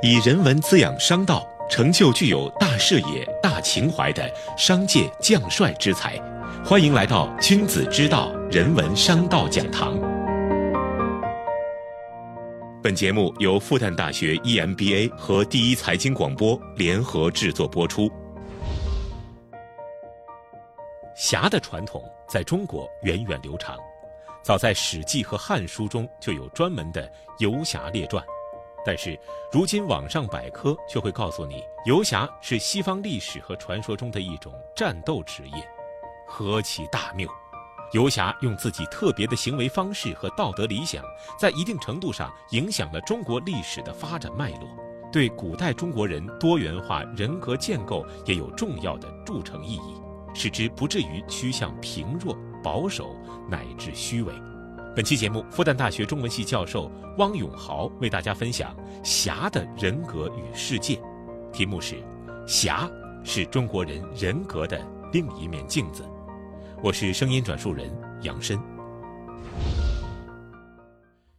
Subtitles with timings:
[0.00, 6.16] 以人文滋养商道，成就具有大视野、大情怀的商界将帅之才。
[6.64, 9.98] 欢迎来到君子之道人文商道讲堂。
[12.80, 18.08] 本节目由复旦大学 EMBA 和第一财经广播联合制作播出。
[21.16, 23.76] 侠的传统在中国源远流长，
[24.44, 27.10] 早在《史记》和《汉书》中就有专门的
[27.40, 28.24] 游侠列传。
[28.84, 29.18] 但是，
[29.52, 35.68] 如今网上百科却会告诉你，游侠是西方历史和传说中的一种战斗职业，
[36.26, 37.28] 何其大谬！
[37.92, 41.02] 游侠用自己特别的行为方式和道德理想，
[41.38, 44.68] 在一定程度上影响了中国历史的发展脉络，
[45.10, 50.00] 对古代中国人多元化人格建构也有重要的铸成意义，
[50.34, 53.16] 使之不至于趋向平弱、保守
[53.48, 54.32] 乃至虚伪。
[54.98, 61.00] 本期节目，复旦大学中文系教授汪永豪为大家分享侠的人格与世界，
[61.52, 62.02] 题目是
[62.48, 62.90] “侠
[63.22, 66.02] 是中国人人格的另一面镜子”。
[66.82, 68.58] 我是声音转述人杨申。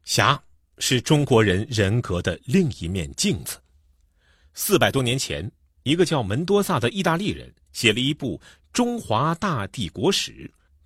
[0.05, 0.41] 侠
[0.77, 3.57] 是中国人人格的另一面镜子。
[4.53, 5.51] 四百多年前，
[5.83, 8.37] 一个叫门多萨的意大利人写了一部
[8.71, 10.31] 《中华大帝国史》，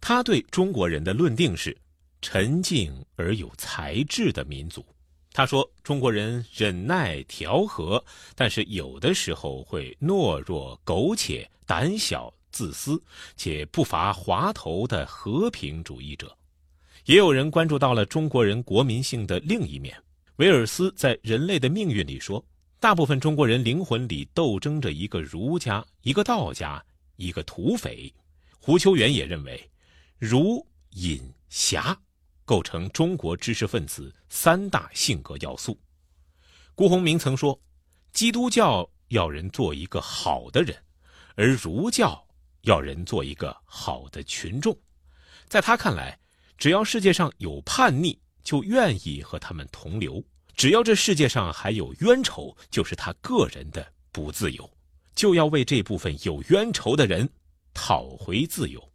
[0.01, 1.77] 他对中国人的论定是。
[2.23, 4.83] 沉静而有才智的民族，
[5.33, 12.99] 他说：“中国人忍耐调和，但是有的时候会懦弱、苟且、胆小、自私，
[13.35, 16.35] 且不乏滑头的和平主义者。”
[17.05, 19.93] 也有人关注到了中国人国民性的另一面。
[20.37, 22.43] 威尔斯在《人类的命运》里说
[22.79, 26.81] ：“大部分中国人灵魂里斗争着一个儒家、一个道家、
[27.17, 28.11] 一个土匪。”
[28.59, 29.69] 胡秋原也认为，
[30.17, 31.99] 儒、隐、侠。
[32.45, 35.79] 构成中国知识分子三大性格要素。
[36.75, 37.59] 辜鸿铭曾说
[38.11, 40.75] ：“基督教要人做一个好的人，
[41.35, 42.25] 而儒教
[42.61, 44.77] 要人做一个好的群众。”
[45.47, 46.19] 在他看来，
[46.57, 50.23] 只要世界上有叛逆，就愿意和他们同流；
[50.55, 54.69] 只要这世界上还有冤仇，就是他个人的不自由，
[55.13, 57.29] 就要为这部分有冤仇的人
[57.73, 58.91] 讨回自由。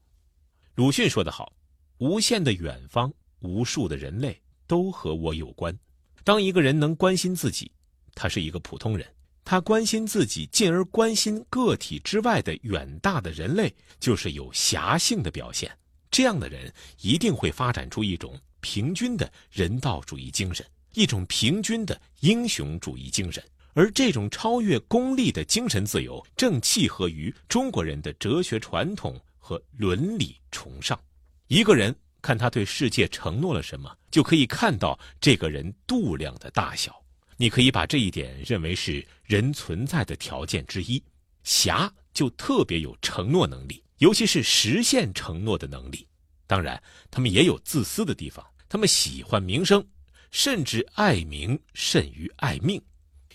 [0.74, 1.52] 鲁迅说得好
[1.98, 5.76] ：“无限的远方。”无数的人类都和我有关。
[6.24, 7.70] 当一个人能关心自己，
[8.14, 9.06] 他是一个普通人；
[9.44, 15.70] 他关心自己，进而关心个体之外的远大的人类，就是有侠性的表现。
[16.10, 23.42] 这样的人一定会发展出一种平均的人道主义精神，一种平均的英雄主义精神。
[23.72, 30.98] 而这种超越功利的精神自由，正契合于中国人的哲学传统和伦理崇尚。
[31.46, 31.94] 一个人。
[32.28, 36.94] 看他对世界承诺了什么，就可以看到这个人度量的大小。
[37.38, 41.02] 你可以把这一点认为是人存在的条件之一。
[41.42, 46.06] 侠就特别有承诺能力，尤其是实现承诺的能力。
[46.46, 46.78] 当然，
[47.10, 49.82] 他们也有自私的地方，他们喜欢名声，
[50.30, 52.78] 甚至爱名甚于爱命。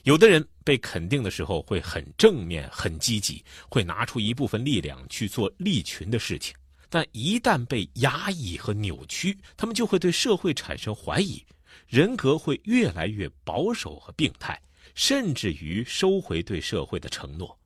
[0.04, 6.54] 有的人被肯定的时候会很正面、很积极，会拿出一部分力量去做利群的事情。
[6.94, 11.44] 但一旦被压抑和扭曲，他们就会对社会产生怀疑，
[11.88, 14.62] 人格会越来越保守和病态，
[14.94, 17.58] 甚至于收回对社会的承诺。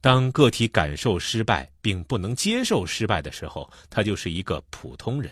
[0.00, 5.30] 当个体感受失败并不能接受失败的时候，他就是一个普通人。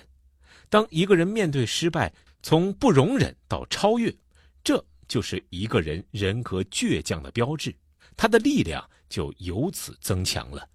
[0.69, 4.15] 当一个人面对失败，从不容忍到超越，
[4.63, 7.75] 这就是一个人人格倔强的标志，
[8.15, 10.69] 他的力量就由此增强了。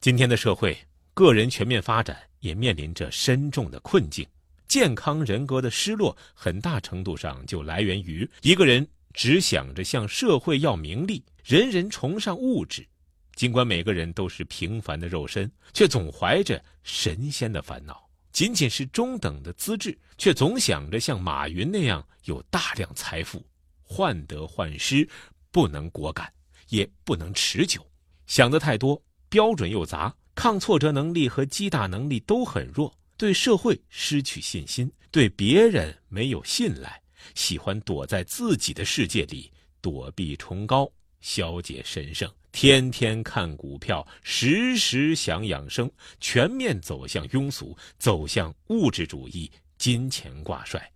[0.00, 0.74] 今天的社会。
[1.16, 4.28] 个人全面发展也面临着深重的困境，
[4.68, 12.86] 健康人格的失落，很大程度上就来源于一个人只想着向社会要名利，人人崇尚物质。
[13.34, 17.94] 尽管每个人都是平凡的肉身，却总怀着神仙的烦恼；
[18.30, 23.42] 仅仅是中等的资质，却总想着像马云那样有大量财富。
[23.82, 25.08] 患得患失，
[25.50, 26.30] 不能果敢，
[26.68, 27.80] 也不能持久。
[28.26, 30.14] 想的太多，标准又杂。
[30.36, 37.02] 抗挫折能力和击打能力都很弱，对社会失去信心，对别人没有信赖，
[37.34, 39.50] 喜欢躲在自己的世界里
[39.80, 40.88] 躲避崇高，
[41.22, 45.90] 消解神圣，天天看股票，时时想养生，
[46.20, 50.92] 全面走向庸俗，走向物质主义，金钱挂帅。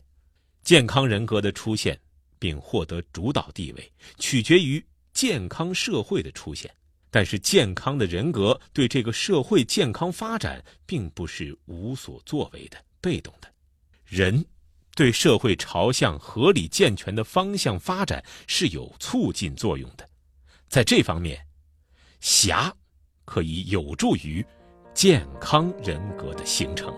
[0.63, 1.99] 健康人格的出现
[2.39, 4.85] 并获得主导地位，取决于
[5.15, 6.71] 健康社会的出现。
[7.11, 13.49] 但是，健康的人格对这个社会健康发展并不是无所作为的、被动的。
[14.07, 14.45] 人
[14.95, 20.09] 对社会朝向合理健全的方向发展是有促进作用的。
[20.69, 21.45] 在这方面，
[22.21, 22.73] 侠
[23.25, 24.45] 可以有助于
[24.95, 26.95] 健康人格的形成。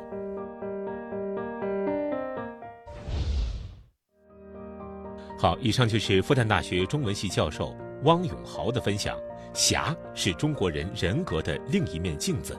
[5.39, 7.75] 好，以上就是复旦大学中文系教授
[8.05, 9.19] 汪永豪的分享。
[9.53, 12.57] 侠是中国人人格的另一面镜子，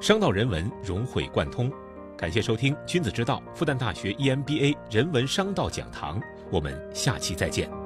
[0.00, 1.72] 商道人文融会贯通。
[2.16, 6.20] 感谢收听《君子之道》复旦大学 EMBA 人文商道讲堂，
[6.50, 7.83] 我们下期再见。